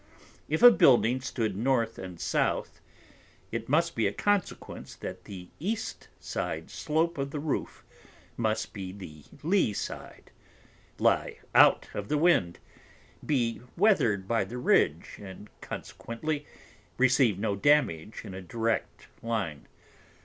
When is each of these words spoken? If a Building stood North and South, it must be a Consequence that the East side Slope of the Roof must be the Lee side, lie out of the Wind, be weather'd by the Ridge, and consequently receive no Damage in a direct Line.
If 0.49 0.63
a 0.63 0.71
Building 0.71 1.21
stood 1.21 1.55
North 1.55 1.99
and 1.99 2.19
South, 2.19 2.81
it 3.51 3.69
must 3.69 3.93
be 3.95 4.07
a 4.07 4.11
Consequence 4.11 4.95
that 4.95 5.25
the 5.25 5.49
East 5.59 6.07
side 6.19 6.71
Slope 6.71 7.19
of 7.19 7.29
the 7.29 7.39
Roof 7.39 7.83
must 8.35 8.73
be 8.73 8.91
the 8.91 9.25
Lee 9.43 9.73
side, 9.73 10.31
lie 10.97 11.37
out 11.53 11.87
of 11.93 12.09
the 12.09 12.17
Wind, 12.17 12.57
be 13.23 13.61
weather'd 13.77 14.27
by 14.27 14.43
the 14.43 14.57
Ridge, 14.57 15.19
and 15.21 15.51
consequently 15.61 16.47
receive 16.97 17.37
no 17.37 17.55
Damage 17.55 18.21
in 18.25 18.33
a 18.33 18.41
direct 18.41 19.05
Line. 19.21 19.67